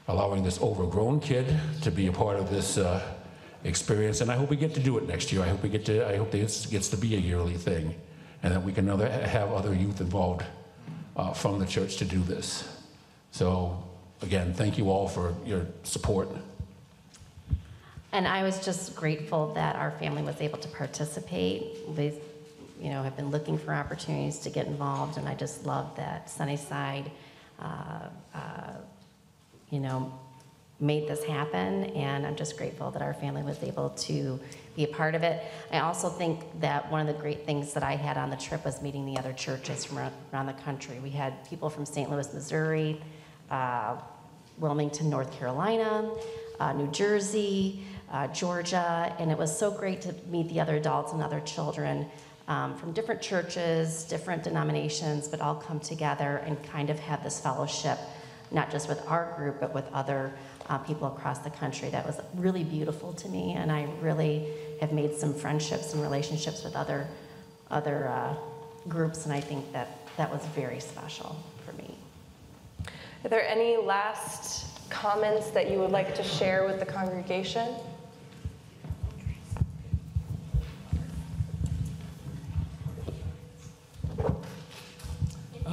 allowing 0.07 0.43
this 0.43 0.61
overgrown 0.61 1.19
kid 1.19 1.45
to 1.81 1.91
be 1.91 2.07
a 2.07 2.11
part 2.11 2.37
of 2.37 2.49
this 2.49 2.77
uh, 2.77 3.01
experience, 3.63 4.21
and 4.21 4.31
I 4.31 4.35
hope 4.35 4.49
we 4.49 4.57
get 4.57 4.73
to 4.73 4.79
do 4.79 4.97
it 4.97 5.07
next 5.07 5.31
year. 5.31 5.43
I 5.43 5.49
hope 5.49 5.63
we 5.63 5.69
get 5.69 5.85
to. 5.85 6.07
I 6.07 6.17
hope 6.17 6.31
this 6.31 6.65
gets 6.65 6.89
to 6.89 6.97
be 6.97 7.15
a 7.15 7.19
yearly 7.19 7.55
thing, 7.55 7.95
and 8.41 8.53
that 8.53 8.63
we 8.63 8.73
can 8.73 8.89
other, 8.89 9.09
have 9.09 9.51
other 9.51 9.73
youth 9.73 10.01
involved 10.01 10.43
uh, 11.15 11.33
from 11.33 11.59
the 11.59 11.65
church 11.65 11.97
to 11.97 12.05
do 12.05 12.19
this. 12.23 12.67
So, 13.31 13.83
again, 14.21 14.53
thank 14.53 14.77
you 14.77 14.89
all 14.89 15.07
for 15.07 15.35
your 15.45 15.67
support. 15.83 16.29
And 18.11 18.27
I 18.27 18.43
was 18.43 18.63
just 18.63 18.95
grateful 18.95 19.53
that 19.55 19.75
our 19.75 19.91
family 19.91 20.21
was 20.21 20.39
able 20.39 20.59
to 20.59 20.67
participate. 20.67 21.79
We, 21.97 22.13
you 22.83 22.89
know, 22.89 23.01
have 23.01 23.15
been 23.15 23.31
looking 23.31 23.57
for 23.57 23.73
opportunities 23.73 24.39
to 24.39 24.49
get 24.49 24.67
involved, 24.67 25.17
and 25.17 25.25
I 25.25 25.35
just 25.35 25.65
love 25.65 25.95
that 25.95 26.29
Sunnyside, 26.29 27.09
uh, 27.57 28.09
uh, 28.35 28.73
you 29.69 29.79
know, 29.79 30.13
made 30.81 31.07
this 31.07 31.23
happen. 31.23 31.85
And 31.85 32.27
I'm 32.27 32.35
just 32.35 32.57
grateful 32.57 32.91
that 32.91 33.01
our 33.01 33.13
family 33.13 33.41
was 33.41 33.63
able 33.63 33.91
to 33.91 34.37
be 34.75 34.83
a 34.83 34.87
part 34.87 35.15
of 35.15 35.23
it. 35.23 35.41
I 35.71 35.79
also 35.79 36.09
think 36.09 36.41
that 36.59 36.91
one 36.91 36.99
of 36.99 37.07
the 37.07 37.21
great 37.21 37.45
things 37.45 37.73
that 37.73 37.83
I 37.83 37.95
had 37.95 38.17
on 38.17 38.29
the 38.29 38.35
trip 38.35 38.65
was 38.65 38.81
meeting 38.81 39.05
the 39.05 39.17
other 39.17 39.31
churches 39.31 39.85
from 39.85 39.99
around 40.33 40.47
the 40.47 40.53
country. 40.53 40.99
We 40.99 41.11
had 41.11 41.47
people 41.49 41.69
from 41.69 41.85
St. 41.85 42.11
Louis, 42.11 42.33
Missouri, 42.33 43.01
uh, 43.49 43.95
Wilmington, 44.57 45.09
North 45.09 45.31
Carolina, 45.31 46.11
uh, 46.59 46.73
New 46.73 46.87
Jersey, 46.87 47.85
uh, 48.11 48.27
Georgia, 48.27 49.15
and 49.19 49.31
it 49.31 49.37
was 49.37 49.57
so 49.57 49.71
great 49.71 50.01
to 50.01 50.13
meet 50.27 50.49
the 50.49 50.59
other 50.59 50.75
adults 50.75 51.13
and 51.13 51.21
other 51.23 51.39
children 51.39 52.07
um, 52.47 52.75
from 52.77 52.91
different 52.91 53.21
churches, 53.21 54.03
different 54.03 54.43
denominations, 54.43 55.27
but 55.27 55.41
all 55.41 55.55
come 55.55 55.79
together 55.79 56.37
and 56.45 56.61
kind 56.63 56.89
of 56.89 56.99
have 56.99 57.23
this 57.23 57.39
fellowship, 57.39 57.97
not 58.51 58.71
just 58.71 58.89
with 58.89 59.05
our 59.07 59.33
group, 59.37 59.59
but 59.59 59.73
with 59.73 59.85
other 59.93 60.33
uh, 60.69 60.77
people 60.79 61.07
across 61.07 61.39
the 61.39 61.49
country. 61.49 61.89
That 61.89 62.05
was 62.05 62.19
really 62.35 62.63
beautiful 62.63 63.13
to 63.13 63.29
me, 63.29 63.53
and 63.53 63.71
I 63.71 63.87
really 64.01 64.47
have 64.81 64.91
made 64.91 65.15
some 65.15 65.33
friendships 65.33 65.93
and 65.93 66.01
relationships 66.01 66.63
with 66.63 66.75
other 66.75 67.07
other 67.71 68.07
uh, 68.07 68.35
groups, 68.87 69.25
and 69.25 69.33
I 69.33 69.41
think 69.41 69.71
that 69.71 69.87
that 70.17 70.31
was 70.31 70.45
very 70.47 70.79
special 70.79 71.35
for 71.65 71.71
me. 71.73 71.95
Are 73.23 73.29
there 73.29 73.47
any 73.47 73.77
last 73.77 74.89
comments 74.89 75.49
that 75.51 75.71
you 75.71 75.79
would 75.79 75.91
like 75.91 76.13
to 76.15 76.23
share 76.23 76.65
with 76.65 76.79
the 76.79 76.85
congregation? 76.85 77.73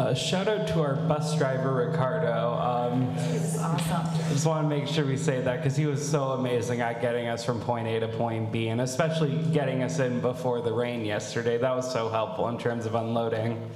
Uh, 0.00 0.14
shout 0.14 0.48
out 0.48 0.66
to 0.66 0.80
our 0.80 0.94
bus 0.94 1.36
driver, 1.36 1.74
Ricardo. 1.74 2.54
Um, 2.54 3.10
awesome. 3.18 3.66
I 3.66 4.32
just 4.32 4.46
want 4.46 4.64
to 4.64 4.68
make 4.74 4.88
sure 4.88 5.04
we 5.04 5.18
say 5.18 5.42
that 5.42 5.58
because 5.58 5.76
he 5.76 5.84
was 5.84 6.00
so 6.10 6.30
amazing 6.30 6.80
at 6.80 7.02
getting 7.02 7.28
us 7.28 7.44
from 7.44 7.60
point 7.60 7.86
A 7.86 8.00
to 8.00 8.08
point 8.08 8.50
B, 8.50 8.68
and 8.68 8.80
especially 8.80 9.36
getting 9.52 9.82
us 9.82 9.98
in 9.98 10.22
before 10.22 10.62
the 10.62 10.72
rain 10.72 11.04
yesterday. 11.04 11.58
That 11.58 11.76
was 11.76 11.92
so 11.92 12.08
helpful 12.08 12.48
in 12.48 12.56
terms 12.56 12.86
of 12.86 12.94
unloading. 12.94 13.70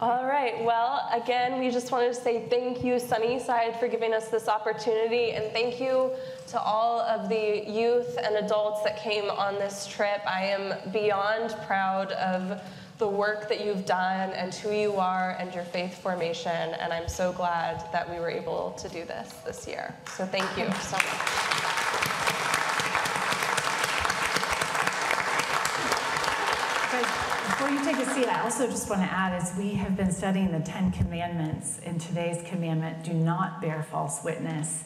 All 0.00 0.26
right. 0.26 0.62
Well, 0.62 1.08
again, 1.12 1.58
we 1.58 1.70
just 1.70 1.90
wanted 1.90 2.14
to 2.14 2.20
say 2.20 2.46
thank 2.48 2.84
you, 2.84 3.00
Sunnyside, 3.00 3.80
for 3.80 3.88
giving 3.88 4.14
us 4.14 4.28
this 4.28 4.46
opportunity, 4.46 5.32
and 5.32 5.52
thank 5.52 5.80
you 5.80 6.12
to 6.48 6.60
all 6.60 7.00
of 7.00 7.28
the 7.28 7.64
youth 7.68 8.16
and 8.22 8.36
adults 8.36 8.84
that 8.84 8.96
came 8.96 9.28
on 9.28 9.54
this 9.54 9.88
trip. 9.88 10.20
I 10.24 10.44
am 10.44 10.92
beyond 10.92 11.56
proud 11.66 12.12
of 12.12 12.62
the 12.98 13.08
work 13.08 13.48
that 13.48 13.64
you've 13.64 13.86
done 13.86 14.30
and 14.30 14.54
who 14.54 14.70
you 14.70 14.94
are 14.94 15.36
and 15.40 15.52
your 15.52 15.64
faith 15.64 16.00
formation, 16.00 16.52
and 16.52 16.92
I'm 16.92 17.08
so 17.08 17.32
glad 17.32 17.84
that 17.92 18.08
we 18.08 18.20
were 18.20 18.30
able 18.30 18.70
to 18.78 18.88
do 18.88 19.04
this 19.04 19.32
this 19.44 19.66
year. 19.66 19.92
So 20.14 20.24
thank 20.24 20.46
you 20.56 20.66
so 20.80 20.96
much. 20.96 21.04
But 26.92 27.57
before 27.68 27.84
you 27.84 27.96
take 27.96 28.06
a 28.06 28.14
seat, 28.14 28.26
I 28.26 28.40
also 28.44 28.66
just 28.66 28.88
want 28.88 29.02
to 29.02 29.12
add, 29.12 29.34
as 29.34 29.54
we 29.58 29.74
have 29.74 29.94
been 29.94 30.10
studying 30.10 30.52
the 30.52 30.60
Ten 30.60 30.90
Commandments, 30.90 31.78
in 31.80 31.98
today's 31.98 32.42
commandment, 32.48 33.04
do 33.04 33.12
not 33.12 33.60
bear 33.60 33.82
false 33.82 34.24
witness. 34.24 34.84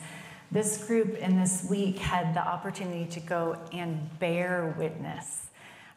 This 0.51 0.85
group 0.85 1.17
in 1.19 1.39
this 1.39 1.65
week 1.71 1.99
had 1.99 2.35
the 2.35 2.45
opportunity 2.45 3.05
to 3.07 3.21
go 3.21 3.57
and 3.73 4.19
bear 4.19 4.75
witness, 4.77 5.47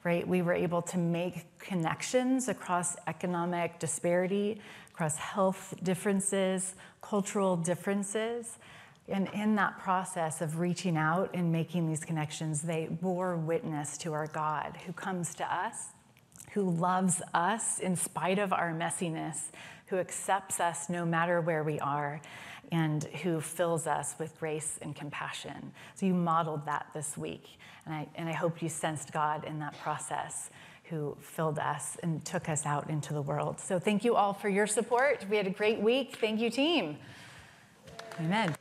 right? 0.03 0.27
We 0.27 0.43
were 0.43 0.53
able 0.53 0.83
to 0.83 0.99
make 0.99 1.57
connections 1.57 2.49
across 2.49 2.95
economic 3.07 3.79
disparity, 3.79 4.61
across 4.93 5.17
health 5.17 5.73
differences, 5.81 6.75
cultural 7.01 7.57
differences. 7.57 8.59
And 9.07 9.27
in 9.33 9.55
that 9.55 9.79
process 9.79 10.39
of 10.39 10.59
reaching 10.59 10.97
out 10.97 11.31
and 11.33 11.51
making 11.51 11.87
these 11.87 12.03
connections, 12.03 12.61
they 12.61 12.89
bore 12.91 13.37
witness 13.37 13.97
to 13.99 14.13
our 14.13 14.27
God 14.27 14.77
who 14.85 14.93
comes 14.93 15.33
to 15.35 15.51
us, 15.51 15.87
who 16.55 16.71
loves 16.71 17.21
us 17.33 17.79
in 17.79 17.97
spite 17.97 18.39
of 18.39 18.53
our 18.53 18.73
messiness, 18.73 19.49
who 19.87 19.97
accepts 19.97 20.61
us 20.61 20.89
no 20.89 21.05
matter 21.05 21.41
where 21.41 21.65
we 21.65 21.77
are, 21.81 22.21
and 22.71 23.03
who 23.03 23.41
fills 23.41 23.85
us 23.85 24.15
with 24.17 24.39
grace 24.39 24.79
and 24.81 24.95
compassion. 24.95 25.73
So 25.95 26.05
you 26.05 26.13
modeled 26.13 26.65
that 26.65 26.87
this 26.93 27.17
week. 27.17 27.45
And 27.85 27.93
I, 27.93 28.07
and 28.15 28.29
I 28.29 28.31
hope 28.31 28.61
you 28.61 28.69
sensed 28.69 29.11
God 29.11 29.43
in 29.43 29.59
that 29.59 29.77
process 29.79 30.49
who 30.85 31.17
filled 31.19 31.59
us 31.59 31.97
and 32.01 32.23
took 32.23 32.47
us 32.47 32.65
out 32.65 32.89
into 32.89 33.13
the 33.13 33.21
world. 33.21 33.59
So 33.59 33.77
thank 33.77 34.05
you 34.05 34.15
all 34.15 34.33
for 34.33 34.47
your 34.47 34.65
support. 34.65 35.25
We 35.29 35.35
had 35.35 35.47
a 35.47 35.51
great 35.51 35.81
week. 35.81 36.15
Thank 36.21 36.39
you, 36.39 36.49
team. 36.49 36.97
Amen. 38.17 38.55